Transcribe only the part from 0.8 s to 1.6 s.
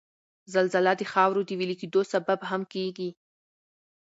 د د خاورو د